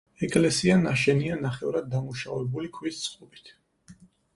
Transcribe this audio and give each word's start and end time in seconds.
ეკლესია 0.27 0.77
ნაშენია 0.85 1.37
ნახევრად 1.43 1.93
დამუშავებული 1.95 2.77
ქვის 2.79 3.07
წყობით. 3.07 3.59